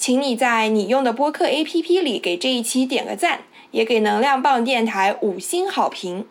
[0.00, 6.24] 请你在你用的播客 APP 里给这一期点个赞，也给能量棒电台五星好评。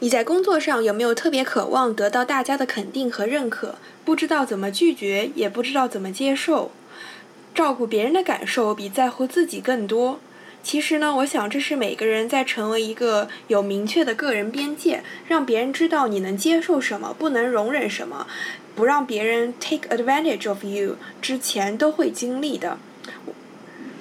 [0.00, 3.76] 你在工作上有没有特别渴望得到大家的肯定和认可？
[4.04, 6.72] 不知道怎么拒绝，也不知道怎么接受，
[7.54, 10.18] 照顾别人的感受比在乎自己更多。
[10.64, 18.26] 其实呢，我想这是每个人在成为一个有明确的个人边界，让别人知道你能接受什么，不能容忍什么，
[18.74, 22.78] 不让别人 take advantage of you 之前都会经历的。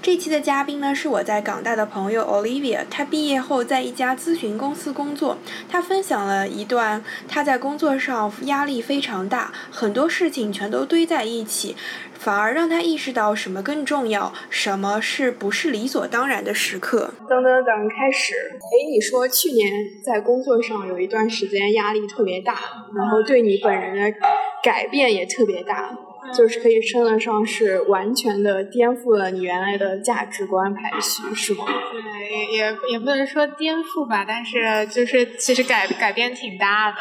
[0.02, 5.38] 这期的嘉宾呢是我在港大的朋友 Olivia，她毕业后在一家咨询公司工作，
[5.69, 11.78] 她分享了一段她在工作上压力非常大，很多事情全都堆在一起，
[12.24, 17.14] 反而让他意识到什么更重要，什么是不是理所当然的时刻。
[17.28, 18.34] 噔噔噔，开始。
[18.34, 19.70] 哎，你说去年
[20.06, 22.54] 在工作上有一段时间压力特别大，
[22.96, 24.18] 然后对你本人的
[24.64, 25.92] 改变也特别大。
[26.34, 31.66] 就是可以称得上是完全的颠覆了你原来的价值观排序，是吗？
[31.92, 36.97] 对，也也不能说颠覆吧，但是就是其实改改变挺大的，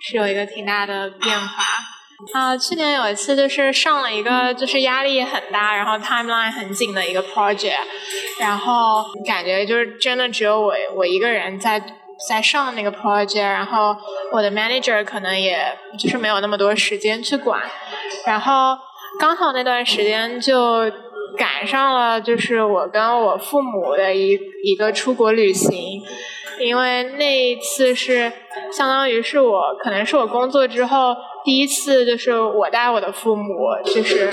[0.00, 1.62] 是有一个挺大的变化。
[2.32, 7.74] 啊，去年有一次就是上了一个就是压力很大，然后 timeline 很紧的一个 project，
[8.40, 11.82] 然后感觉就是真的只有我我一个人在。
[12.30, 13.94] 在上那个 project，然后
[14.32, 15.58] 我的 manager 可能也
[15.98, 17.60] 就是没有那么多时间去管，
[18.26, 18.74] 然后
[19.20, 20.90] 刚好那段时间就
[21.36, 24.30] 赶上了，就是我跟我父母的一
[24.64, 26.02] 一个出国旅行，
[26.58, 28.32] 因为那一次是
[28.72, 31.14] 相当于是我可能是我工作之后
[31.46, 34.28] 第一次，就是我带我的父母就是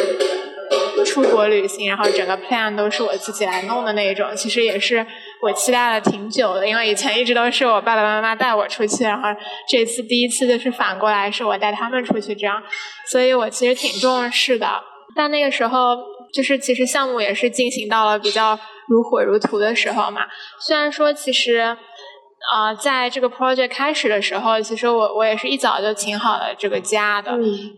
[1.06, 5.06] 出国旅行，然后整个 plan 都是我自己来弄的那一种，其实也是。
[5.41, 9.28] 我期待了挺久的，因为以前一直都是我爸爸妈妈带我出去，然后
[9.68, 12.63] 这次第一次就是反过来是我带他们出去这样，
[13.12, 14.66] 所以我其实挺重视的。
[15.13, 15.97] 但那个时候
[16.34, 18.57] 就是其实项目也是进行到了比较
[18.88, 20.22] 如火如荼的时候嘛。
[20.62, 21.75] 虽然说其实
[22.52, 27.31] 啊，在这个 project 开始的时候，其实我我也是一早就请好了这个假的，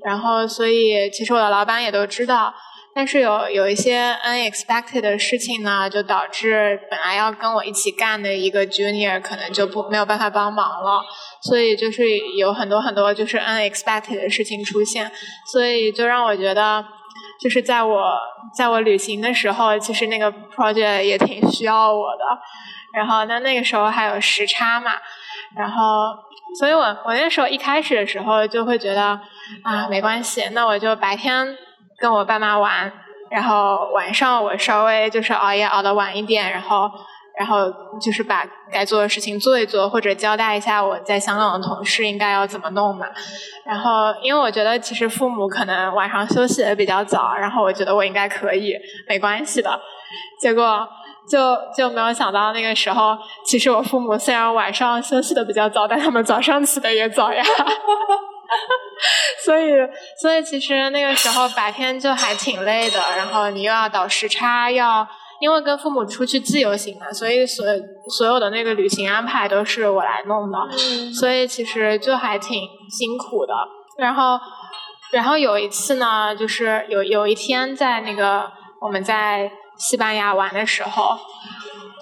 [0.04, 2.54] 然后所以其实我的老板也都知道。
[2.98, 11.04] 但是有有一些 unexpected 的事情呢，就导致本来要跟我一起干的一个 junior 可能就不没有办法帮忙了，
[11.42, 12.04] 所以就是
[12.38, 15.12] 有很多很多就是 unexpected 的事情出现，
[15.52, 16.86] 所以就让我觉得，
[17.42, 18.14] 就是在我
[18.58, 22.24] 在我旅行的时候，其实那个 project 也挺需要我的，
[22.96, 24.94] 然后那那个时候还有时差嘛，
[25.56, 26.16] 然后
[26.60, 29.20] 所以我我那时候一开始的时候就会觉得
[29.64, 31.58] 啊没关系，那我就白天。
[31.98, 32.92] 跟我爸妈玩，
[33.32, 36.92] 然后晚上我稍微就是熬夜熬的晚一点，然后
[37.40, 43.08] 然后就是把该做的事情做一做，或者交代一下我在香港的同事应该要怎么弄嘛。
[43.66, 48.74] 然后因为我觉得其实父母可能晚上休息的比较早，然后我觉得我应该可以，
[49.08, 49.80] 没关系的。
[50.42, 50.86] 结果
[51.30, 57.44] 就就没有想到那个时候，其实我父母虽然晚上休息的比较早，但他们早上起的也早呀。
[59.44, 59.72] 所以，
[60.22, 65.06] 所以其实那个时候白天就还挺累的，然后你又要倒时差，要
[65.42, 67.66] 因为跟父母出去自由行嘛，所以所
[68.08, 70.58] 所有的那个旅行安排都是我来弄的，
[71.12, 73.54] 所以其实就还挺辛苦的。
[73.98, 74.40] 然后，
[75.12, 78.50] 然后有一次呢，就是有有一天在那个
[78.80, 81.18] 我们在西班牙玩的时候，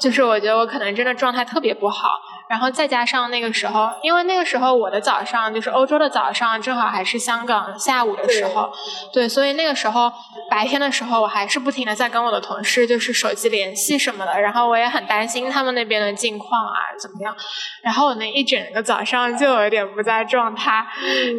[0.01, 2.19] 就是我觉得我可能真的状态特别不好。
[2.49, 8.71] 然后再加上那个时候，因为那个时候我的早上就是欧洲的早上，正好还是香港下午的时候，
[9.11, 10.11] 对，所以那个时候
[10.51, 17.35] 白天的时候，我还是不停的在跟我的同事就是手机联系什么的，然后我也很担心他们那边的近况啊怎么样，
[17.81, 20.85] 然后我那一整个早上就有点不在状态，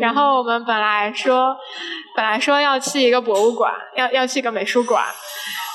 [0.00, 1.54] 然后我们本来说
[2.16, 5.04] 本来说要去一个博物馆，要要去一个美术馆，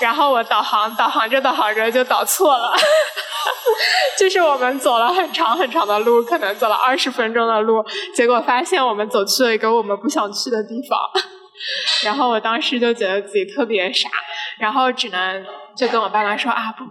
[0.02, 2.74] 然后我导航导航着导航着就导错了。
[4.18, 11.00] 就是我们走了很长很长的路，可能走了二十分钟的路，结果发现我们走去了一个我们不想去的地方。
[12.04, 14.10] 然后我当时就觉得自己特别傻，
[14.60, 16.84] 然后只能就跟我爸妈说啊不，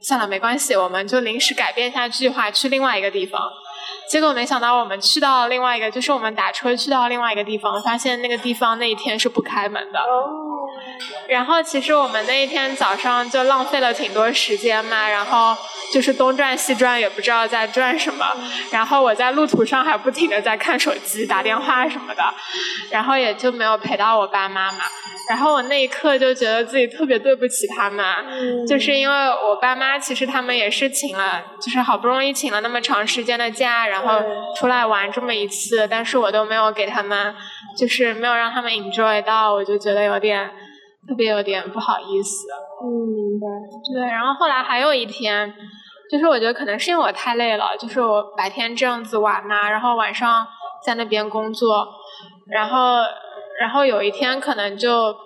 [0.00, 3.40] 算了没关系，我们就临时改变一下计划，去另外一个地方。
[4.10, 10.00] 结果没想到我们去到另外一个，就是我们打车去到另外一个地方，发现那个地方那一天是不开门的。
[11.28, 15.56] 然后其实我们那一天早上就浪费了挺多时间嘛，然后
[15.92, 18.26] 就是东转西转，也不知道在转什么。
[18.70, 22.22] 然后我在路途上还不停的在看手机、打电话什么的，
[22.90, 24.78] 然后也就没有陪到我爸妈嘛。
[25.28, 28.04] 然后我那一刻就觉得自己特别对不起他们，
[28.66, 34.22] 就是因为我爸妈其实他们也是请了，就是好不容易请了那么长时间的假，然后
[34.56, 37.34] 出来玩这么一次，但是我都没有给他们，
[37.76, 40.50] 就是没有让他们 enjoy 到，我就觉得有点。
[41.08, 42.48] 特别有点不好意思。
[42.82, 43.46] 嗯，明白。
[43.94, 45.54] 对，然后后来还有一天，
[46.10, 50.46] 就是我觉得可能是因为我太累了，就是我白天这样子玩嘛，然后晚上
[50.84, 51.88] 在那边工作，
[52.46, 52.98] 然后
[53.60, 55.16] 然后有一天可能就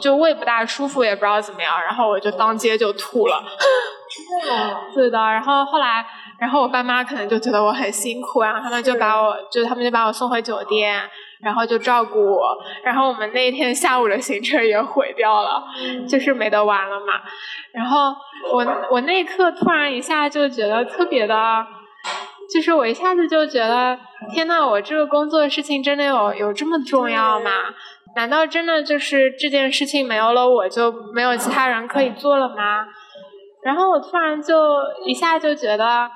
[0.00, 3.42] 就胃不大舒服，也不知道怎么样，然后我就当街就吐了。
[4.94, 6.04] 对的，然后后来，
[6.38, 11.02] 然后我爸妈可能就觉得我很辛苦，然后他们就把我，就他们就把我送回酒店。
[11.40, 15.62] 然后就照顾我，然后我们那一天下午的行程也毁掉了，
[16.08, 17.20] 就是没得玩了嘛。
[17.70, 18.16] 然后
[18.50, 21.36] 我我那一刻突然一下就觉得特别的，
[22.50, 23.98] 就是我一下子就觉得，
[24.30, 27.50] 天呐，我这个工作的事情真的有有这么重要吗？
[28.16, 32.86] 难道真的就是这件事情没有了我就没有其他人可以做了吗？
[33.64, 34.54] 然后我突然就
[35.04, 36.10] 一下就觉得，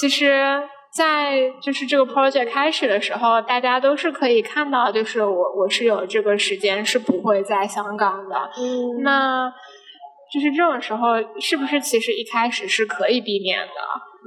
[0.00, 0.62] 其实。
[0.90, 8.34] 在就是这个 project 开始的时候，大家都是可以看到，就是我我是有这个时间是不会在香港的。
[8.56, 9.52] 嗯，那
[10.32, 11.08] 就是这种时候，
[11.38, 13.74] 是不是其实一开始是可以避免的？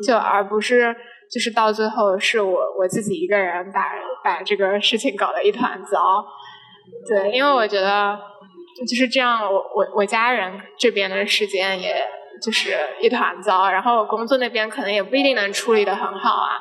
[0.08, 0.96] 就而不是
[1.34, 3.82] 就是到最后是我我自己一个人把
[4.24, 6.24] 把这个事情搞得一团糟。
[7.10, 8.18] 对，因为我觉得
[8.88, 12.21] 就是这样，我我我家人这边的时间也。
[12.42, 16.58] 就是一团糟，然后我工作那边可能也不一定能处理的很好啊。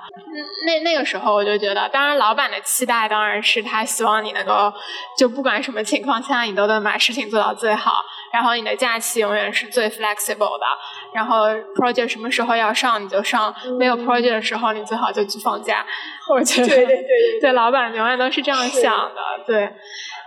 [0.67, 4.73] 那那个时候我就觉得，当然老板的期待当然是他希望你能够，
[5.19, 10.67] 就不管什么情况下你都能把事情做到最好，然后你的假期永远是最 flexible 的，
[11.15, 15.85] 然后 project 什么时候要上你就上，没有 project 的时候你最好就去放假。
[16.29, 19.61] 我觉得对对对 对，老板永远都是这样想的，对。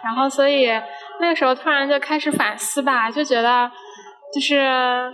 [0.04, 0.68] 然后所以
[1.20, 3.72] 那个时候突然就开始反思吧，就觉得
[4.34, 5.14] 就是。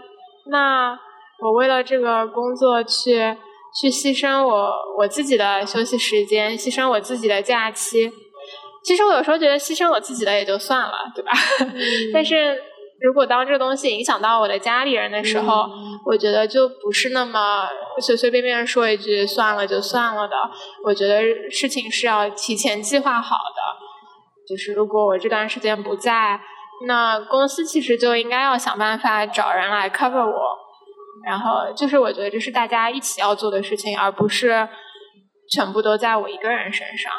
[0.50, 0.98] 那
[1.42, 3.38] 我为了这个工作去
[3.80, 8.12] 去牺牲我我自己的休息时间，牺牲我自己的假期。
[8.84, 11.32] 其实我有时候觉得牺牲我自己的也就算了，对吧？
[12.14, 12.58] 但是
[13.02, 15.70] 如果当这个东西影响到我的家里人的时候，
[16.06, 17.68] 我觉得就不是那么
[18.02, 20.36] 随随便便说一句算了就算了的。
[20.84, 21.22] 我觉得
[21.52, 23.80] 事情是要提前计划好的。
[24.48, 26.40] 就是如果我这段时间不在。
[26.88, 30.58] 那公司其实就应该要想办法找人来 cover 我，
[31.26, 34.68] 然后就是我觉得这是大家一起要做的事情，而不是
[35.52, 37.12] 全部都在我一个人身上。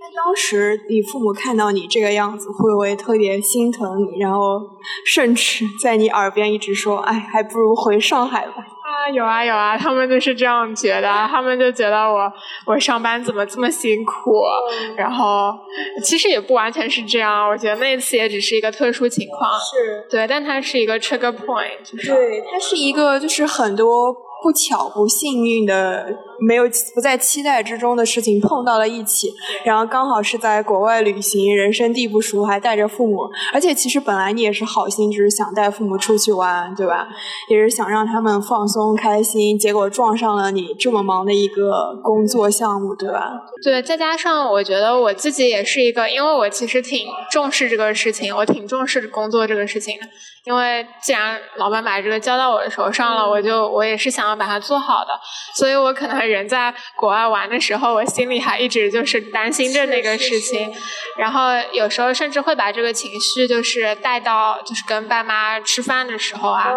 [0.00, 4.20] 那当时你父母看到你这个样子，会不会特别心疼你？
[4.20, 4.60] 然后
[5.04, 8.54] 甚至在你耳边一直说：“哎，还不如回上海吧。”
[9.08, 12.30] 啊，有啊有啊，他们就是这样觉得，他们就觉得我
[12.66, 14.42] 我上班怎么这么辛苦，
[14.96, 15.52] 然后
[16.04, 20.06] 其实也不完全是这样，我觉得那次也只是一个特殊情况，是。
[20.10, 22.12] 对，但它是一个 trigger point，就是。
[22.12, 24.14] 对，它是一个就是很多。
[24.40, 26.06] 不巧不幸运的，
[26.40, 26.64] 没有
[26.94, 29.32] 不在期待之中的事情碰到了一起，
[29.64, 37.08] 然后刚好是在国外旅行，人生地不熟，还带着父母，而且其实本来你也是好心，就是想带父母出去玩，对吧？
[37.48, 43.32] 也是想让他们放松开心，结果撞上了你这么忙的一个工作项目，对吧？
[43.62, 50.06] 对，再加上我觉得我自己也是一个，因为我其实挺重视这个事情，我挺重视工作这个事情的。
[50.44, 55.10] 因为既然老板把这个交到我的手上了，我就我也是想要把它做好的，
[55.54, 60.72] 所以我可能人在国外玩的时候，我心里还一直就是担心着那个事情，
[61.16, 66.70] 然后有时候甚至会把这个情绪就是带到就是跟爸妈吃饭的时候啊，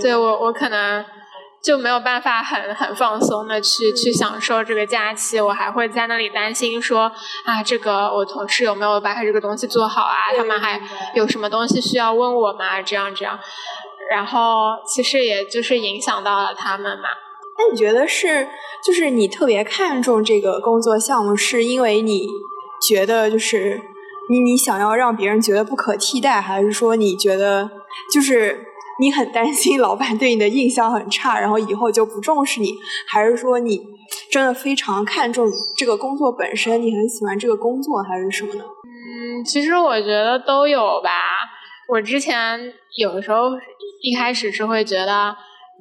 [0.00, 1.04] 对我我可能。
[1.60, 7.10] 就没有办法很很放松的去去享受这个假期，我还会在那里担心说
[7.44, 10.30] 啊，这个我同事有没有把他这个东西做好啊？
[10.36, 10.80] 他们还
[11.16, 12.80] 有什么东西需要问我吗？
[12.80, 13.36] 这样这样，
[14.08, 17.08] 然后其实也就是影响到了他们嘛。
[17.58, 18.48] 那你觉得是
[18.84, 22.26] 就是你特别看重这个工作项目，是因为你
[22.88, 23.80] 觉得就是
[24.30, 27.70] 你你想要让别人觉得不可替代，还是说你觉得
[28.12, 28.64] 就是？
[29.00, 32.74] 你很担心老板对你的印象很差，然后以后就不重视你，
[33.06, 33.80] 还是说你
[34.28, 35.46] 真的非常看重
[35.76, 38.64] 这个工作本身，你很喜欢这个工作，还是什么呢？
[38.82, 41.10] 嗯，其实我觉得都有吧。
[41.86, 43.50] 我之前有的时候
[44.02, 45.36] 一开始是会觉得，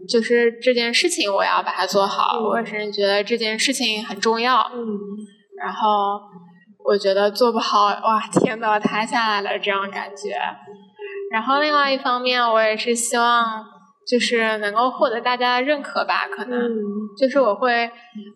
[0.07, 4.69] 就是这件事情我要把它做好，我甚至觉得这件事情很重要。
[4.73, 4.77] 嗯，
[5.57, 6.19] 然后
[6.85, 10.35] 我觉得做不好，哇，天都要塌下来了这样感觉。
[11.31, 13.65] 然后另外一方面，我也是希望
[14.05, 16.69] 就是能够获得大家的认可吧，可能
[17.17, 17.89] 就是我会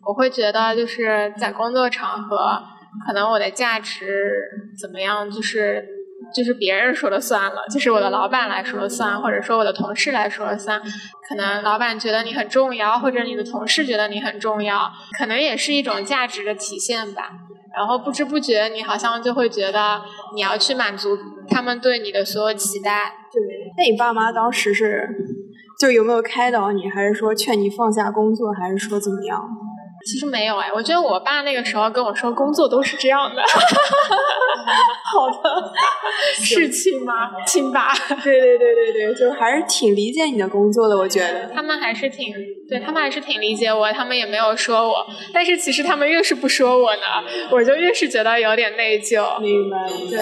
[0.06, 2.62] 我会觉得就是在工作场合，
[3.08, 4.42] 可能我的价值
[4.80, 6.01] 怎么样，就是。
[6.34, 10.82] 就是别人说了算了，就是我的老板来说了算，或者说我的同事来说了算。
[11.28, 17.30] 可能老板觉得你很重要，或者你的同事觉得你很重要，可能也是一种价值的体现吧。
[17.74, 20.02] 然后不知不觉，你好像就会觉得
[20.36, 23.14] 你要去满足他们对你的所有期待。
[23.32, 23.42] 对，
[23.78, 25.08] 那你爸妈当时是
[25.80, 29.42] 就有没有开导你，还是说劝你放下工作，还是说怎么样？
[30.06, 33.42] 其实没有哎，我觉得我爸那个时候跟我说，工作都是这样的。
[35.12, 35.72] 好的，
[36.44, 37.32] 是亲妈？
[37.46, 37.94] 亲爸。
[38.24, 41.50] 对对对对对，就还是挺理解你的工作的，我觉得。
[41.54, 42.34] 他们还是挺，
[42.70, 45.06] 对他们还是挺理解我，他们也没有说我。
[45.34, 47.02] 但是其实他们越是不说我呢，
[47.52, 49.40] 我就越是觉得有点内疚。
[49.40, 49.78] 明白。
[50.10, 50.20] 对，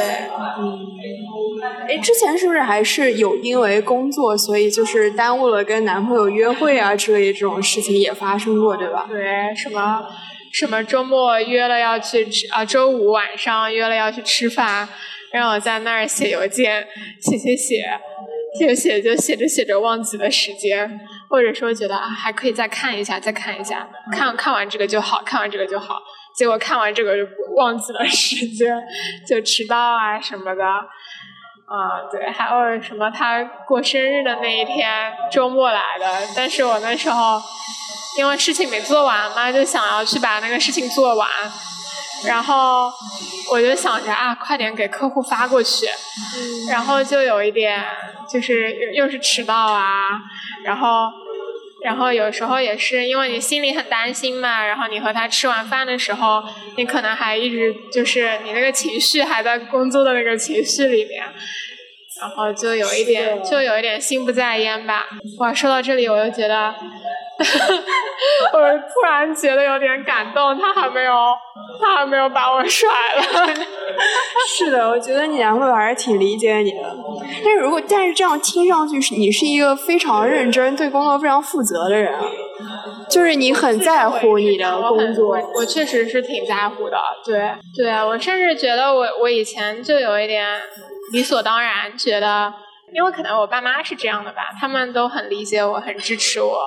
[0.59, 0.79] 嗯。
[1.87, 9.05] 哎，之前是不是还是有因为工作，所以就是耽误了跟男朋友约会啊之类这种事情也发生过，对吧？
[9.09, 10.07] 对，什么
[10.51, 14.89] 什么周末约了要去吃啊，周五晚上约了要去吃饭，
[15.31, 16.87] 让我在那儿写邮件，
[17.21, 17.83] 写写写，
[18.57, 20.99] 写写就写着写着忘记了时间，
[21.29, 26.01] 或者说觉得啊还可以再看一下，再看一下，看看完这个就好，看完这个就好，
[26.35, 27.23] 结果看完这个就
[27.55, 28.75] 忘记了时间，
[29.27, 30.63] 就迟到啊什么的。
[31.71, 37.39] 啊，对，还有什么他过生日的那一天，周末来的，但是我那时候
[38.17, 41.29] 因为事情没做完嘛，就想要去把那个事情做完，
[42.25, 42.91] 然后
[43.51, 45.87] 我就想着啊，快点给客户发过去，
[46.69, 47.85] 然后就有一点
[48.31, 50.19] 就是又是迟到啊，
[50.63, 51.11] 然后
[51.83, 56.43] 然后有时候也是因为你心里很担心嘛，然后你和他吃完饭的时候，
[56.75, 61.23] 你可能还一直就是你那个情绪还在工作的那个情绪里面。
[62.21, 65.05] 然后就有一点，就有一点心不在焉吧。
[65.37, 66.75] 哇，说到这里，我就觉得，
[68.53, 70.57] 我突然觉得有点感动。
[70.57, 71.13] 他还没有，
[71.79, 73.53] 他还没有把我甩了。
[74.47, 76.95] 是的，我觉得你男朋友还是挺理解你的。
[77.43, 82.13] 但是如果，但是这样听上去是，你是一个非常认真、对工作非常负责的人，
[83.09, 85.37] 就是你很在乎你的工作。
[85.55, 90.59] 我确实是挺在乎的，对，对啊，我甚至觉得我我以前就有一点。
[91.11, 92.53] 理所当然觉得，
[92.93, 96.59] 因为可能我爸妈是这样的吧，他们都很理解我，很支持我，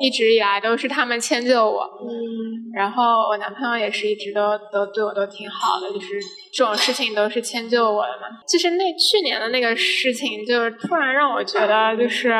[0.00, 1.82] 一直以来都是他们迁就我。
[1.82, 2.72] 嗯。
[2.74, 6.20] 然后我男朋友也是一直都都对我都挺好的，就是
[6.52, 8.38] 这种事情都是迁就我的嘛。
[8.46, 12.32] 就是那去年的那个事情，就突然让我觉得就是。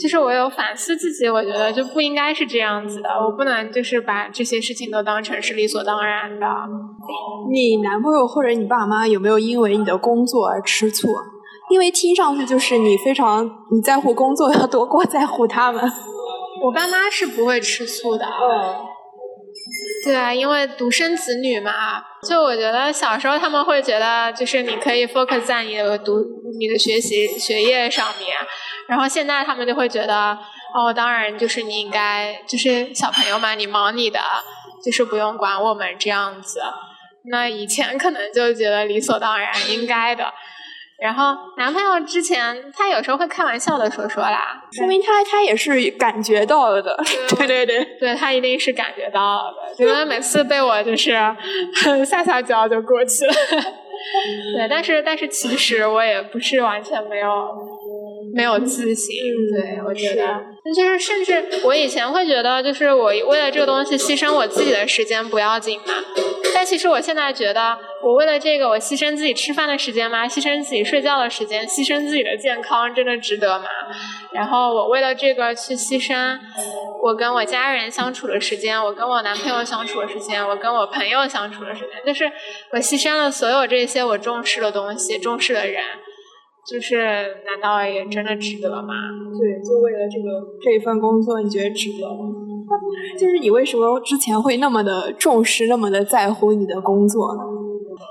[0.00, 6.46] 就是我有反思自己，我觉得就不应该是这样子的，我不能就是把这些事情都当成是理所当然的。
[7.50, 11.08] 你男朋友或者你爸妈有没有因为你的工作而吃醋？
[11.70, 15.82] 因为听上去就是你非常你在乎工作要多过在乎他们。
[16.62, 18.26] 我爸妈是不会吃醋的。
[20.04, 26.18] 对啊，因为独生子女嘛，就我觉得小时候他们会觉得，就是你可以 focus 在你的读、
[26.58, 28.36] 你的学习、学业上面，
[28.88, 30.38] 然后现在他们就会觉得，
[30.74, 34.20] 哦，当然就是你应该，就是小朋友嘛，你忙你的，
[34.84, 36.60] 就是不用管我们这样子。
[37.30, 40.32] 那以前可能就觉得理所当然，应该的。
[41.00, 46.96] 然后男朋友之前他有时候会开玩笑的说说啦，说明他他也是感觉到了的，
[47.36, 47.46] 对。
[47.46, 48.14] 对对，对。
[48.16, 51.14] 他一定是感觉到了的，因为每次被我就是
[52.04, 53.32] 撒撒娇就过去了，
[54.56, 57.77] 对，但是但是其实我也不是完全没有
[58.34, 59.16] 没有自信，
[59.52, 60.40] 对我觉得，
[60.74, 65.94] 就是甚至我以前会觉得就是我为了这个东西牺牲我自己的时间不要紧嘛。
[66.54, 70.26] 但其实我现在觉得，我为了这个，我牺牲自己吃饭的时间吗？
[70.26, 73.66] 牺牲自己睡觉的时间，牺牲自己的健康，真的值得吗？
[74.32, 76.36] 然后我为了这个去牺牲
[77.02, 82.30] 我跟我家人相处的时间，我跟我男朋友相处的时间，我跟我朋友相处的时间，就是
[82.72, 85.84] 我牺牲了所有这些我重视的东西、重视的人，
[86.68, 86.96] 就是
[87.46, 88.92] 难道也真的值得吗？
[89.38, 92.28] 对，就为了这个这一份工作，你觉得值得吗？
[93.18, 97.40] 就是你为什么之前会那么的重视，那么的在乎你的工作呢？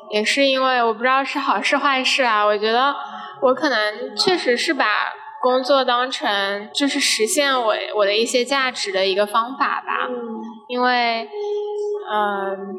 [0.10, 2.44] 也是因为我不知道是好事坏事啊。
[2.44, 2.94] 我觉得
[3.42, 4.86] 我可能确实是把
[5.42, 10.08] 工作当成就是实现我我的一些价值的一个方法吧。
[10.10, 10.16] 嗯
[10.68, 11.22] 因为，
[12.12, 12.76] 嗯，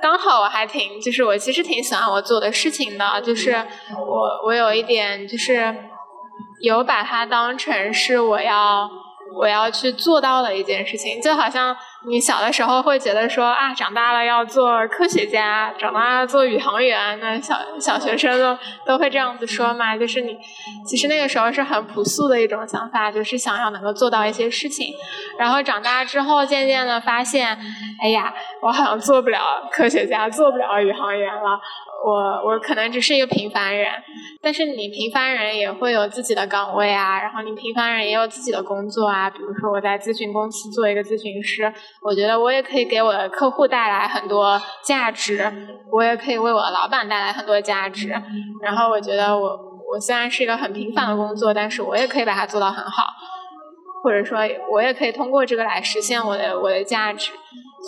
[0.00, 3.52] 刚好我还挺，就是我其实挺喜欢我做的事情的，就是
[3.96, 5.74] 我我有一点就是
[6.60, 8.88] 有把它当成是我要
[9.38, 11.76] 我要去做到的一件事情，就好像
[12.08, 20.36] 你小的时候会觉得说啊，长大了要做科学家，长大了做宇航员，那小小学生都都会这样子说嘛，就是你
[20.86, 24.94] 其实那个时候是很朴素的一种想法，就是想要能够做到一些事情，
[25.36, 27.58] 然后长大之后渐渐的发现，
[28.00, 28.32] 哎呀，
[28.62, 31.60] 我好像做不了科学家，做不了宇航员了。
[32.04, 32.12] 我
[32.46, 33.90] 我可能只是一个平凡人，
[34.40, 39.28] 但是你平凡人也会有自己的岗位啊，然后你平凡人也有自己的工作啊。
[39.28, 41.72] 比如说我在咨询公司做一个咨询师，
[42.06, 45.42] 我觉得我也可以给我的客户带来很多价值，
[45.90, 48.10] 我也可以为我的老板带来很多价值。
[48.62, 49.58] 然后我觉得我
[49.92, 53.02] 我虽然是一个很平凡的工作，但是我也可以把它做到很好，
[54.04, 54.38] 或者说
[54.70, 57.32] 我也可以通过这个来实现我的我的价值。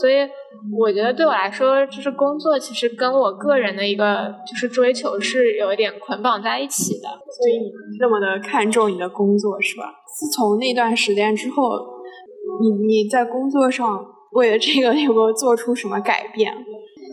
[0.00, 0.28] 所以
[0.76, 7.08] 我觉得对我来说，就是工作其实跟我个人的一个就是追求是有一点捆绑在一起的。
[7.08, 7.70] 所以你
[8.00, 9.92] 那么的看重你的工作是吧？
[10.18, 11.97] 自从那段时间之后，
[12.60, 16.52] 你你在工作上为了这个有没有做出什么改变？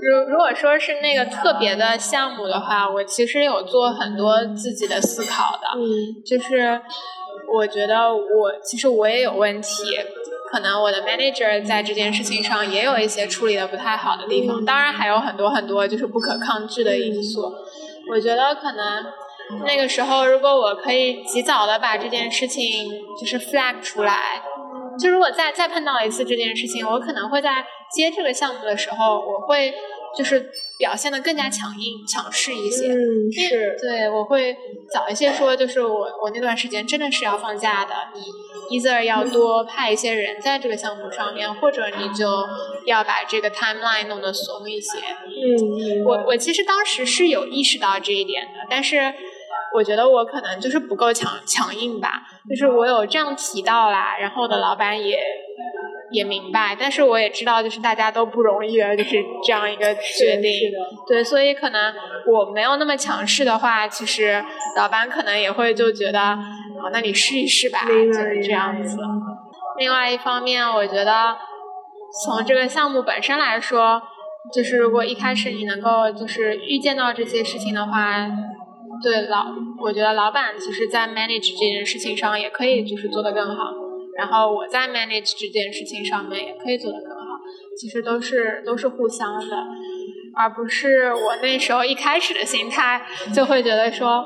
[0.01, 6.81] 如如果说是那个特别的项目的话，我其实有做很多自己的思考的，嗯就是
[7.53, 9.83] 我觉得我其实我也有问题。
[10.51, 17.51] 可能我的 manager 在这件事情上也有一些处理的不太好的地方，当然还有很多很多就是不可抗拒的因素。
[18.09, 19.03] 我觉得可能
[19.65, 22.63] 那个时候，如果我可以及早的把这件事情
[23.19, 24.41] 就是 flag 出来，
[24.99, 29.73] 就如果再再碰到一次这件事情，我可能会在接这个项目的时候，我会
[30.17, 30.49] 就是
[30.79, 32.87] 表现的更加强硬、强势一些。
[32.87, 34.55] 嗯，是，对，我会
[34.91, 42.25] 早一些说，就是我我那段时间真的是要放假的，你 either 要多派一些人在这个项目上面，或者你就
[42.85, 44.97] 要把这个 timeline 弄得松一些。
[44.99, 49.13] 嗯，我我其实当时是有意识到这一点的，但是
[49.73, 55.17] 我觉得我可能就是不够强强硬吧，就是我有这样提到啦，然后我的老板也
[56.11, 60.51] 也明白，但是我也知道就是大家都不容易的，就是这样一个决定，
[61.07, 61.93] 对，所以可能
[62.27, 64.43] 我没有那么强势的话，其实
[64.77, 68.97] 老板可能也会就觉得，哦，那你试一试吧，就是这样子。
[69.77, 71.35] 另外一方面，我觉得
[72.23, 74.01] 从这个项目本身来说，
[74.53, 78.27] 就是如果一开始你能够就是预见到这些事情的话，
[79.05, 79.45] 对老，
[79.79, 83.71] 我觉得老板其实在 manage 这件事情上也可以就是做得更好，
[84.17, 87.37] 然后我在 manage 这件事情上面也可以做得更好，
[87.79, 89.57] 其实都是都是互相的。
[90.37, 92.99] 而不是我那时候一开始的心态
[93.33, 94.25] 就会觉得说，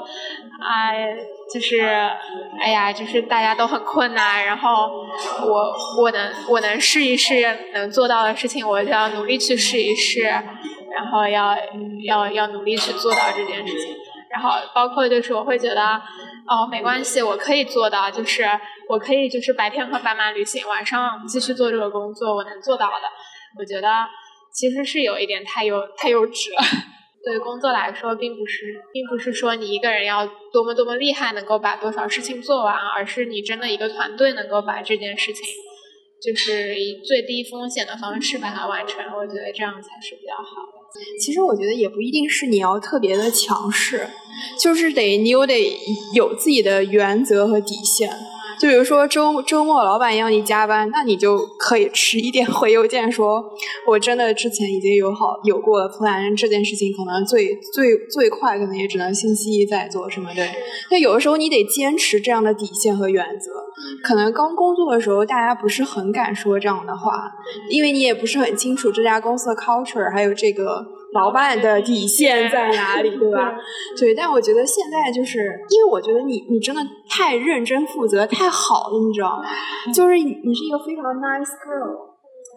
[0.60, 1.06] 哎，
[1.54, 1.82] 就是，
[2.62, 4.90] 哎呀，就是大家都很困难，然后
[5.46, 7.36] 我我能我能试一试
[7.74, 11.56] 能做到的事情，我就要努力去试一试，然后要
[12.06, 13.96] 要要努力去做到这件事情，
[14.32, 15.82] 然后包括就是我会觉得，
[16.48, 18.44] 哦，没关系，我可以做到，就是
[18.88, 23.08] 我可以就是白天和爸妈旅行，晚上继续做这个工作，我能做到的，
[23.58, 23.90] 我觉得。
[24.52, 26.62] 其实是有一点太幼太幼稚了。
[27.24, 35.46] 对工作来说，并不是，并不是说你一个人要多么多么厉害，能够把多少事情做完，而是你真的一个团队能够把这件事情，
[36.20, 39.06] 就是以最低风险的方式把它完成。
[39.16, 40.79] 我觉得这样才是比较好的。
[41.20, 44.10] 其实我觉得也不一定是你要特别的强势，
[44.62, 45.78] 就是得你有得
[46.14, 48.10] 有自己的原则和底线。
[48.60, 53.44] 就比如说周周末老板要你加班，那你就可以迟一点回邮件说，
[53.88, 60.50] 我真的之前已经有好有过了 plan，这件事情可能最最最快可能也只能星期一再做什么对。
[60.92, 63.52] 那有的时候你得坚持这样的底线和原则。
[64.04, 67.32] 可能刚工作的时候大家不是很敢说这样的话，
[67.70, 73.54] 因为你也不是很清楚这家公司的 culture，还有这个老板的底线在哪里，对吧？
[73.98, 79.46] 对，但我觉得现在就是因为我觉得你你真的太认真负责太好了，你知道吗？
[79.94, 82.10] 就是你你是一个非常 nice girl，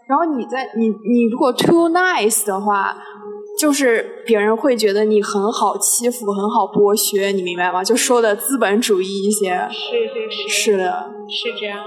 [0.09, 2.95] 然后你在你你如果 too nice 的话，
[3.59, 7.83] 就是别人会觉得你很好欺负，很好剥削，你明白吗？
[7.83, 9.67] 就说的资本主义一些。
[9.71, 11.79] 是是是，是的，是这样。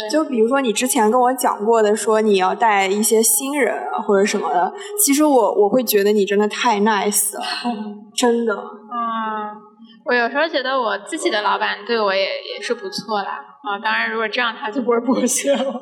[0.00, 4.72] 对，就比如说你之前跟我讲过的，说你要带一些新人啊或者什么的，
[5.04, 7.42] 其实我我会觉得你真的太 nice 了，
[8.16, 8.54] 真的。
[8.54, 9.56] 嗯，
[10.04, 13.46] 我有时候觉得我自己的老板对我也也是不错啦。
[13.62, 15.56] 啊，当然如果这样他就不会剥削我。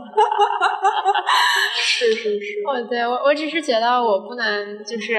[1.80, 2.62] 是是是。
[2.66, 5.14] 哦，对我我只是觉得我不能，就是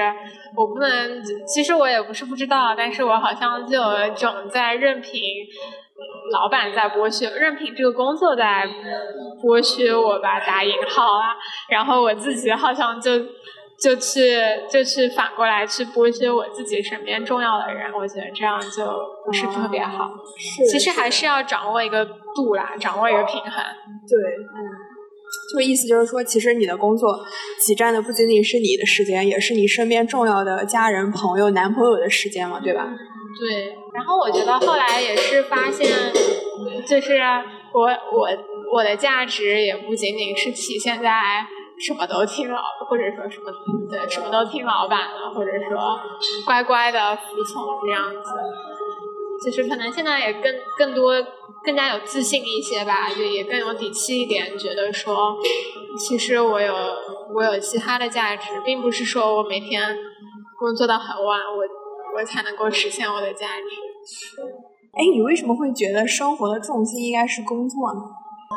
[0.54, 5.22] 我不能，其实我也不是不知道，但是我好像就有一种在任凭
[6.32, 8.68] 老板在剥削，任凭这个工作在
[9.42, 11.36] 剥削我吧，打引号啊，
[11.68, 13.10] 然后我自己好像就。
[13.82, 14.38] 就去
[14.70, 18.84] 就去反过来去剥削我自己身边重要的人，我觉得这样就
[19.24, 20.10] 不是特别好。
[20.36, 23.50] 是，其实还是要掌握一个度啦，掌握一个平衡。
[24.06, 24.18] 对，
[24.52, 24.60] 嗯，
[25.54, 27.24] 就意思就是说，其实你的工作
[27.58, 32.86] 挤占的不仅仅是你的时间，也是你身边重要的家人、朋友、男朋友的时间嘛，对吧？
[33.40, 33.79] 对。
[33.92, 35.88] 然后我觉得后来也是发现，
[36.86, 37.20] 就是
[37.72, 38.28] 我我
[38.72, 41.46] 我的价值也不仅仅是体现在。
[41.82, 43.50] 什么都听老，或者说什么
[43.90, 45.98] 对，什么都听老板的，或者说
[46.44, 48.30] 乖乖的服从这样子，
[49.42, 51.14] 就是可能现在也更更多
[51.64, 55.34] 更加有自信一些吧，就也更有底气一点，觉得说
[55.98, 56.74] 其实我有
[57.34, 59.96] 我有其他的价值，并不是说我每天
[60.58, 61.64] 工作到很晚，我
[62.16, 64.42] 我才能够实现我的价值。
[64.92, 68.00] 哎，你为什么会觉得生活的重心应该是工作呢？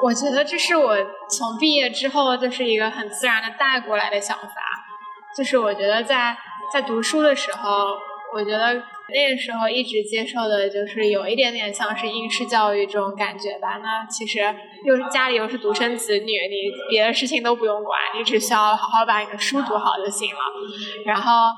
[0.04, 0.98] 我觉得这是我
[1.30, 4.54] 从毕业之后就是一个很自然的带过来的想法，
[5.38, 6.36] 就是我觉得在
[6.74, 7.70] 在读书的时候，
[8.34, 8.74] 我觉得
[9.14, 13.78] 那个时候一直接受的就是有一点点像是应试教育这种感觉吧。
[13.78, 14.40] 那其实
[14.84, 20.42] 又是家里又是独生子女，你别的事情都不用管，你只需要好好把你的书读好就行了。
[21.06, 21.50] 然后，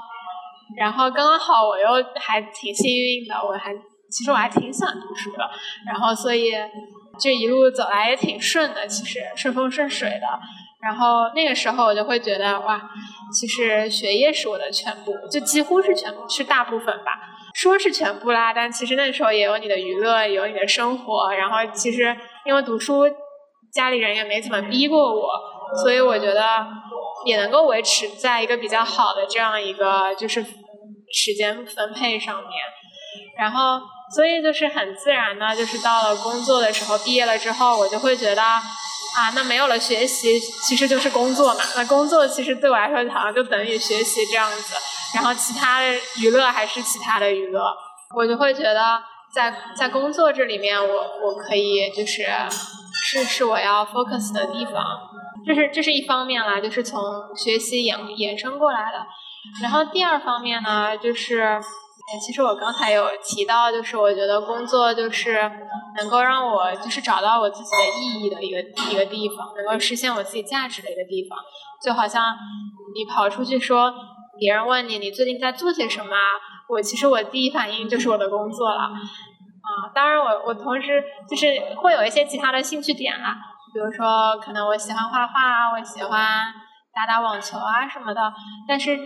[0.77, 3.73] 然后刚刚好我又还挺幸运的，我还
[4.09, 5.49] 其实我还挺喜欢读书的。
[5.85, 6.53] 然后所以。
[7.17, 10.27] 这一路走来也挺顺的，其实顺风顺水的。
[10.81, 12.89] 然后那个时候我就会觉得，哇，
[13.33, 17.13] 其实学业是我的全部，就几乎是全部，是大部分吧。
[17.53, 21.33] 说是全部啦，但其实那时候也有你的娱乐，有你的生活。
[21.33, 23.03] 然后其实因为读书，
[23.71, 25.25] 家里人也没怎么逼过我，
[25.81, 26.41] 所以我觉得
[27.25, 30.41] 也能够维持在一个比较好的这样一个就是
[31.11, 32.51] 时间分配上面。
[33.37, 33.81] 然后。
[34.13, 38.61] 所以就是很自然的，就是到了工作的时候，毕业了之后，我就会觉得，啊，
[39.33, 41.63] 那没有了学习，其实就是工作嘛。
[41.75, 44.75] 那工作其实对我来说，好像就等于学习这样子。
[45.15, 45.87] 然后其他的
[46.21, 47.65] 娱乐还是其他的娱乐，
[48.15, 49.01] 我就会觉得，
[49.33, 52.23] 在在工作这里面，我我可以就是
[52.93, 54.83] 是是我要 focus 的地方。
[55.45, 57.01] 这是这是一方面啦，就是从
[57.35, 59.05] 学习衍衍生过来的。
[59.61, 61.59] 然后第二方面呢，就是。
[62.23, 65.41] 其实我刚才有提到，就是我觉得工作就是
[65.97, 68.59] 能够让我就是找到我自己的意义的一个
[68.91, 71.39] 一个地方，能够实现我自己价值的一个地方。
[71.83, 72.37] 就好像
[72.93, 73.91] 你跑出去说，
[74.39, 76.15] 别人问你你最近在做些什么，
[76.69, 78.81] 我其实我第一反应就是我的工作了。
[78.83, 83.35] 啊，当然我我同时就是会有一些其他的兴趣点啦，
[83.75, 86.45] 比如说可能我喜欢画画啊，我喜欢
[86.95, 88.33] 打打网球啊什么的，
[88.65, 88.97] 但是。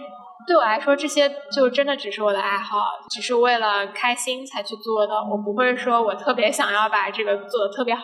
[0.48, 5.14] 对我来说，这些就真的只是我的爱好，只是为了开心才去做的。
[5.16, 8.04] 我不会说我特别想要把这个做的特别好，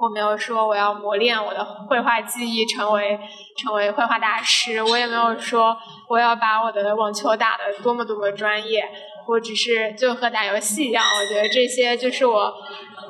[0.00, 3.20] 我没有说我要磨练我的绘画技艺，成为
[3.58, 4.82] 成为绘画大师。
[4.82, 5.76] 我也没有说
[6.08, 8.88] 我要把我的网球打得多么多么专业。
[9.28, 12.52] 我只是就和打游戏一样，我觉得这些就是我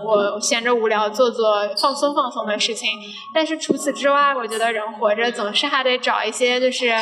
[0.04, 2.88] 我闲着无聊做做放松放松的事情。
[3.34, 6.94] 但是除此之外，我觉得人活着总是还得找一些就是。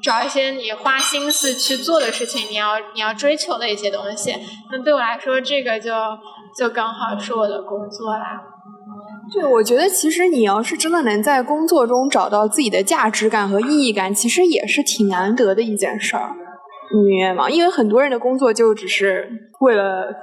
[0.00, 4.32] 找一些你花心思去做的事情，你要你要追求的一些东西。
[4.70, 5.90] 那对我来说，这个就
[6.56, 8.40] 就刚好是我的工作啦。
[9.34, 16.36] 对，我觉得其实你要是真的能在工作中找到自己的价值感和意义感，其实也是挺难得的一件事儿。
[16.94, 17.50] 你明白吗？
[17.50, 19.28] 因为很多人的工作就只是
[19.60, 20.14] 为了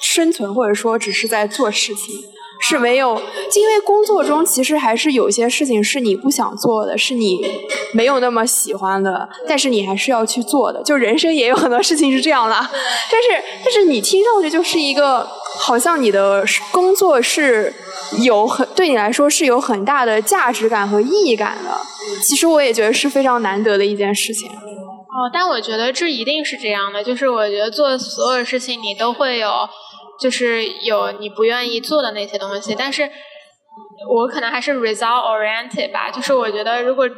[0.00, 2.14] 生存，或者说只是在做事情。
[2.60, 3.14] 是没有，
[3.54, 7.40] 因为工作中其实还是有些事情是你不想做的，是你
[7.94, 10.82] 没有那么喜欢的，但是你还是要去做的。
[10.82, 15.24] 就人生也有很多事情是这样的，但是但是你听上去就是一个
[15.56, 17.72] 好像你的工作是
[18.22, 21.70] 有很对你来说是有很大的价值感和意义感的。
[22.24, 24.50] 其实我也觉得是非常难得的一件事情。
[25.08, 29.68] 哦，但我觉得这一定是这样的，就是我觉得做所有事情你都会有。
[30.20, 33.08] 就是有你不愿意做的那些东西，但是
[34.10, 36.10] 我可能还是 result oriented 吧。
[36.10, 37.08] 就是我觉得，如果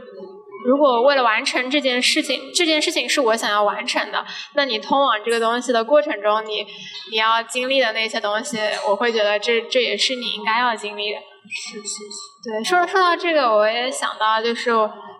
[0.66, 4.22] 如果为了完成这件事情，这件事情是我想要完成的，
[4.54, 6.66] 那你通往这个东西的过程中，你
[7.10, 11.18] 你要经历的那些东西，我会觉得这这也是你应该要经历的。
[11.48, 12.04] 是是是。
[12.44, 14.70] 对，说说到这个，我也想到，就是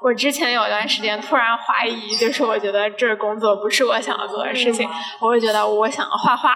[0.03, 4.89] 我之前有一段时间突然怀疑，就是我觉得这工作不是我想要做的事情，
[5.21, 6.55] 我会觉得我想要画画。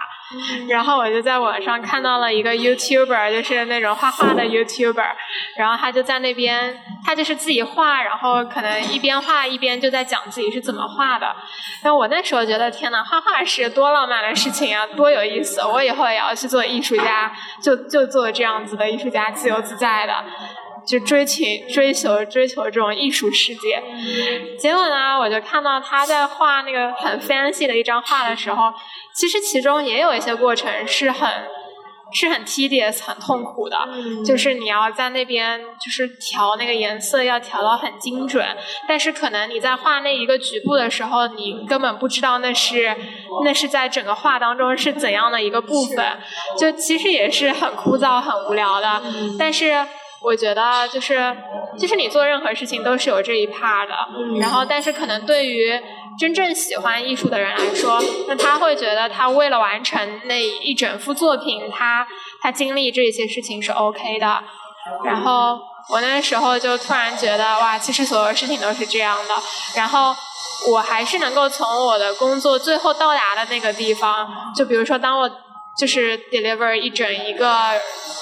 [0.67, 5.11] 然后我就在网上看到了一个 YouTuber，就是那种画画的 YouTuber，
[5.55, 11.35] 然后他就在那边，他就是自己画，然后可能一边画一边就在讲自己是怎么画的。
[11.83, 15.61] 但我那时候觉得，天呐，画画是多浪漫的事情啊，多有意思！
[15.61, 17.31] 我以后也要去做艺术家，
[17.61, 20.25] 就就做这样子的艺术家，自由自在的。
[20.85, 23.81] 就追求追求追求这种艺术世界，
[24.59, 28.71] 结果呢，我就看到他在画那个很 fancy 的一张画的时候，
[29.13, 31.29] 其实其中也有一些过程是很
[32.13, 33.77] 是很 tedious 很痛苦的，
[34.23, 38.45] 就是你要在那边就是调那个颜色要调到很精准，
[38.87, 42.95] 但是可能你在画那一个局部的时候，你根本不知道那是
[43.43, 46.19] 那是在整个画当中是怎样的一个部分，
[46.59, 49.01] 就其实也是很枯燥很无聊的，
[49.39, 49.85] 但是。
[50.25, 51.37] 我觉得就是，
[51.77, 53.93] 其实你做任何事情都是有这一 part 的，
[54.39, 55.71] 然后但是可能对于
[56.17, 62.07] 真正喜欢艺术的人来说，那他会觉得他为了完成那一整幅作品，他
[62.41, 64.43] 他经历这些事情是 OK 的。
[65.03, 65.59] 然后
[65.89, 69.35] 我那时候就突然觉得，哇，其实所有事情都是这样的。
[69.75, 70.15] 然后
[70.71, 75.29] 我还是能够从我的工作最后到达的那个地方，就比如说当我。
[75.77, 77.53] 就是 deliver 一整一个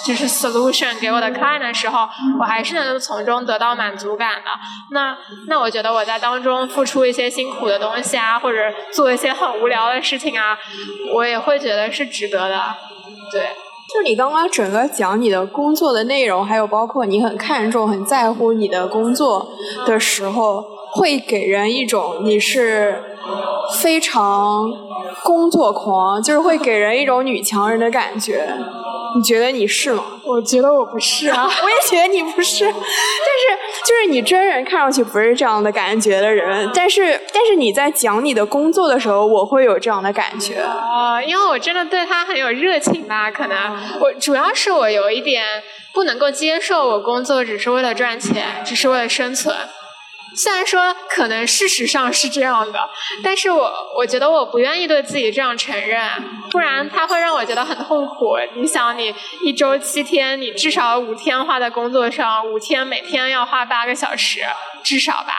[0.05, 2.07] 就是 solution 给我的 client 的时候，
[2.39, 4.49] 我还是能从中得到满足感的。
[4.91, 10.57] 那那我觉得我在当中付出一些辛苦的东西啊，或者做一些很无聊的事情啊，
[11.13, 12.75] 我也会觉得是值得的。
[13.31, 13.49] 对，
[13.93, 19.47] 就你刚刚整个讲你的工作的内容，还有包括你很看重、很在乎你的工作
[19.86, 23.03] 的时候，会给人一种你是
[23.82, 24.71] 非常。
[25.23, 28.45] 工作狂就是会给人一种女强人的感觉，
[29.15, 30.03] 你觉得你是吗？
[30.25, 32.75] 我觉得我不是啊， 我也觉得你不是，但是
[33.86, 40.61] 就是你真人看上去不是这样的感觉的人，但是但是你在讲你的工作的时候，我会有这样的感觉。
[40.61, 43.31] 哦，因为我真的对他很有热情吧？
[43.31, 43.57] 可能
[43.99, 49.55] 我主要是我有一点不能够接受，我工作只是为了赚钱，只是为了生存。
[50.35, 52.79] 虽然说可能事实上是这样的，
[53.23, 56.01] 但是我我觉得我不愿意对自己这样承认，
[56.49, 58.35] 不然他会让我觉得很痛苦。
[58.55, 64.41] 你想，你一周七天，你至少五天花在工作上，五天每天要花八个小时，
[64.83, 65.33] 至少吧？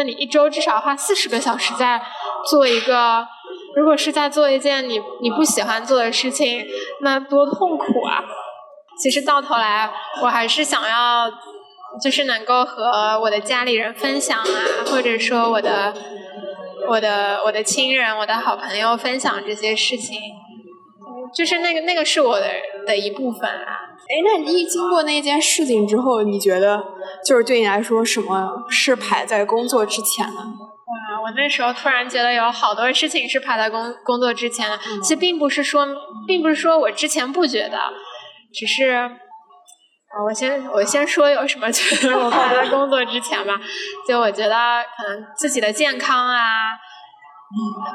[0.00, 2.00] 那你一周至少花四十个小时在
[2.48, 3.26] 做一个，
[3.76, 6.64] 如果是在做一件你你不喜欢做的事情，
[7.02, 8.24] 那多痛苦啊！
[8.98, 9.90] 其实到头来，
[10.22, 11.30] 我还是想要。
[12.00, 14.46] 就是能够和我的家里人分享啊，
[14.86, 15.92] 或者说我的、
[16.88, 20.16] 我的、我的亲人、我的好朋友分享这些事情，
[21.34, 22.46] 就是那个那个是我的
[22.86, 23.80] 的一部分啦。
[24.08, 26.82] 哎，那你经过那件事情之后，你觉得
[27.24, 30.40] 就是对你来说，什么是排在工作之前呢？
[30.40, 34.78] 哇，我那时候突然觉得有好多事情是排在工工作之前的。
[35.02, 35.86] 其实并不是说，
[36.26, 37.78] 并不是说我之前不觉得，
[38.52, 39.10] 只是。
[40.12, 43.60] 啊，我先我先说有什么觉得我排在工作之前吧，
[44.08, 46.72] 就我觉得可能自己的健康啊，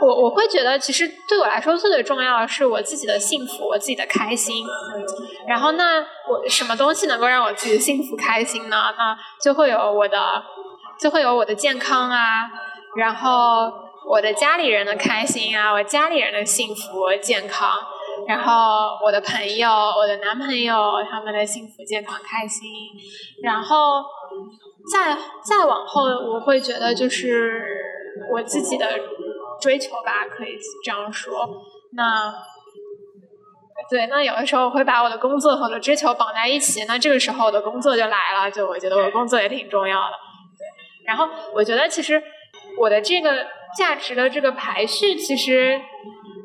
[0.01, 4.65] 我我会觉得其实对我来说最最重要的是我自己的幸福，我自己的开心。
[5.47, 8.93] 然后那我什么东西能够让我自己幸福开心呢？
[8.97, 10.43] 那就会有我的，
[10.99, 12.49] 就会有我的健康啊，
[12.97, 13.71] 然后
[14.09, 17.71] 我的家里人的开心啊，我家里人的幸福健康。
[18.27, 20.73] 然后我的朋友，我的男朋友，
[21.09, 22.69] 他们的幸福、健康、开心。
[23.43, 24.03] 然后
[24.91, 26.01] 再再往后，
[26.33, 27.61] 我会觉得就是
[28.33, 28.87] 我自己的
[29.59, 31.47] 追求吧，可以这样说。
[31.93, 32.33] 那
[33.89, 36.85] 对，那有的时候我会把我的工作和我的追求绑在一起。
[36.85, 40.13] 那这个时候我的工作就来了，就我觉得我的工作也挺重要的。
[40.57, 42.21] 对，然后我觉得其实
[42.79, 43.45] 我的这个
[43.77, 45.81] 价值的这个排序，其实。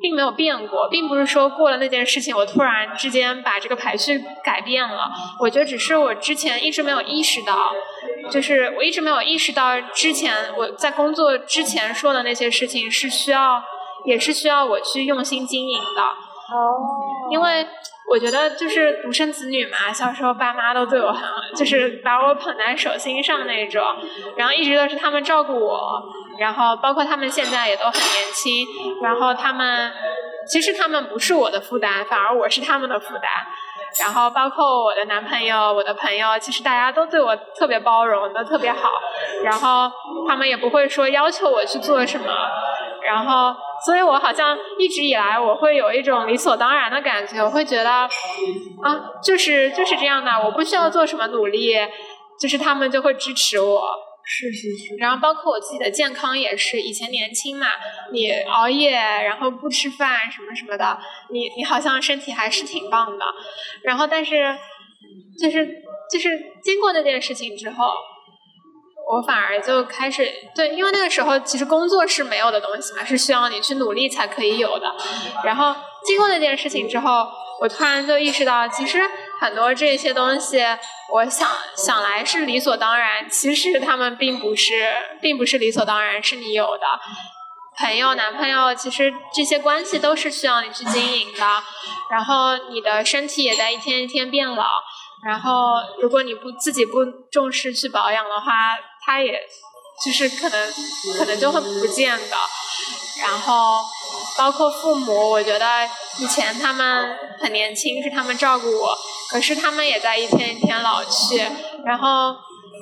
[0.03, 5.11] 并没有变过，并不是说过了那件事情，我突然之间把这个排序改变了。
[5.39, 7.71] 我觉得只是我之前一直没有意识到，
[8.31, 13.63] 就是我一直没有意识到之前我在工作之前说的那些事情是需要，
[14.07, 16.03] 也是需要我去用心经营的。
[16.03, 16.79] 哦，
[17.31, 17.67] 因为。
[18.13, 21.23] 我觉得就是独生子女嘛，小时候爸妈都对我很，
[21.55, 23.81] 就是把我捧在手心上那种，
[24.37, 26.03] 然后一直都是他们照顾我，
[26.37, 28.67] 然后包括他们现在也都很年轻，
[29.01, 29.93] 然后他们
[30.45, 33.23] 其实他们不是我的负担，反而我是他们的负担，
[33.99, 38.93] 然后包括我的男朋友、我的朋友，其实大家都对我特别包容，都特别好，
[39.43, 39.91] 然后
[40.29, 42.27] 他们也不会说要求我去做什么，
[43.03, 43.55] 然后。
[43.83, 48.11] 所以我好像一直以来我会有一种理所当然的感觉，我会觉得啊，
[49.25, 51.75] 就是就是这样的，我不需要做什么努力，
[52.39, 53.81] 就是他们就会支持我。
[54.23, 54.97] 是是是。
[54.99, 57.69] 然后包括我自己的健康也是，以前年轻嘛，
[58.13, 60.99] 你熬夜，然后不吃饭什么什么的，
[61.31, 63.25] 你你好像身体还是挺棒的。
[63.83, 64.57] 然后但是
[65.41, 65.67] 就是
[66.11, 67.93] 就是经过那件事情之后。
[69.13, 74.95] 我反而就开始对，因为那个时候其实工作是没有的东西嘛，是需要你去努力才可以有的。
[75.43, 75.75] 然后
[76.07, 77.27] 经过那件事情之后，
[77.61, 79.01] 我突然就意识到，其实
[79.41, 80.61] 很多这些东西，
[81.13, 84.75] 我想想来是理所当然，其实他们并不是，
[85.21, 86.87] 并不是理所当然是你有的。
[87.81, 91.41] 朋友、男朋友，其实这些关系都是需要你去经营的。
[92.11, 94.67] 然后你的身体也在一天一天变老。
[95.25, 98.53] 然后如果你不自己不重视去保养的话，
[99.05, 99.41] 他也，
[100.05, 100.73] 就是可能，
[101.19, 102.37] 可能就会不见的。
[103.23, 103.83] 然后，
[104.39, 105.89] 包括父母，我觉得
[106.19, 108.97] 以前他们很年轻，是他们照顾我，
[109.31, 111.39] 可是他们也在一天一天老去。
[111.85, 112.35] 然后，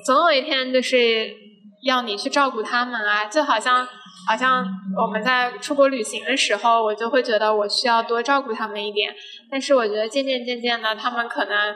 [0.06, 1.34] 总有一天就是
[1.82, 3.88] 要你去照顾他们啊，就好像，
[4.28, 4.64] 好像
[4.96, 9.14] 我们在出国旅行的时候，我就会觉得我需要多照顾他们一点。
[9.50, 11.74] 但是我觉得渐渐渐渐的，他们可能。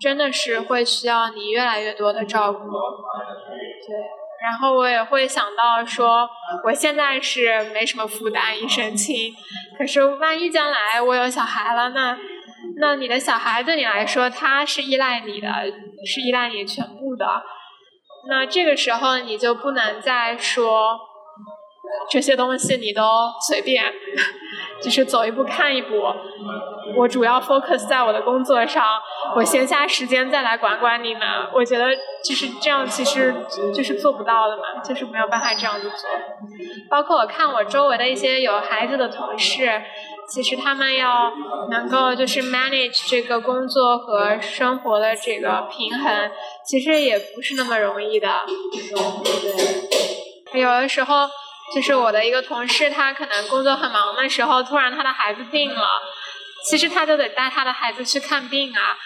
[0.00, 3.96] 真的是会需要你越来越多的照顾，对，
[4.42, 6.28] 然后我也会想到说，
[6.64, 9.32] 我现在是没什么负担，一身轻，
[9.78, 12.18] 可是万一将来我有小孩了，那
[12.80, 15.48] 那你的小孩对你来说，他是依赖你的，
[16.04, 17.24] 是依赖你全部的，
[18.28, 20.98] 那这个时候你就不能再说
[22.10, 23.02] 这些东西你都
[23.48, 23.84] 随便。
[24.82, 25.94] 就是走一步看一步，
[26.96, 28.84] 我主要 focus 在我的工作上，
[29.34, 31.22] 我闲暇时间再来管管你们。
[31.54, 31.86] 我觉得
[32.22, 33.34] 就是这样，其实
[33.72, 35.98] 就是做不到的嘛，就是没有办法这样子做。
[36.90, 39.82] 包括我看我周围的一些有孩子的同事，
[40.28, 41.32] 其实他们要
[41.70, 46.30] 能够就是 manage 这个工作和生活的这个平衡，
[46.66, 48.28] 其实也不是那么容易的。
[50.52, 51.26] 对，有的时候。
[51.72, 55.86] 就是我的一个同事，他可能工作很忙的时候，突然他的孩子病了，
[56.64, 58.96] 其实他就得带他的孩子去看病啊，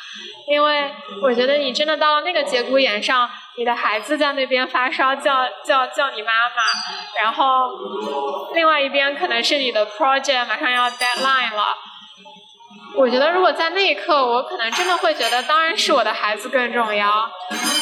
[0.49, 7.71] 因为我觉得你真的到了那个节骨眼上，你的孩子在那边发烧，叫叫叫你妈妈，然后
[8.55, 11.77] 另外一边可能是你的 project 马上要 deadline 了。
[12.99, 17.31] 我觉得，如果在那一刻，我可能真的会觉得，当然是我的孩子更重要。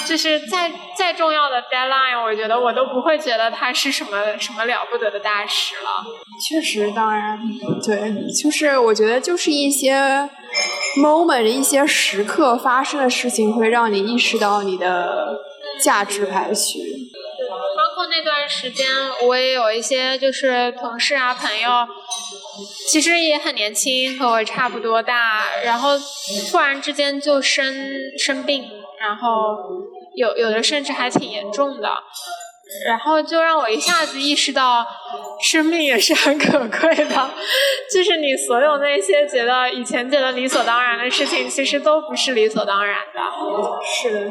[0.06, 6.04] 就是再再重要的 deadline，我觉得我都不会觉得它是什么什么了不得的大事了。
[6.40, 7.36] 确实，当然，
[7.84, 9.96] 对，就是我觉得，就是一些
[11.02, 15.40] moment，一些时刻发生的事情，会让你意识到你的
[15.82, 16.78] 价值排序。
[17.76, 18.86] 包括那段时间，
[19.26, 21.68] 我也有一些就是同事啊朋友。
[22.88, 25.98] 其实也很年轻，和我差不多大，然后
[26.50, 27.74] 突然之间就生
[28.18, 28.64] 生病，
[29.00, 29.56] 然后
[30.14, 31.88] 有有的甚至还挺严重的，
[32.86, 34.86] 然后就让我一下子意识到，
[35.42, 37.30] 生命也是很可贵的，
[37.92, 43.20] 就是你所有那些觉得以前觉得理所当然的事情，其实都不是理所当然的。
[43.84, 44.26] 是。
[44.26, 44.30] 的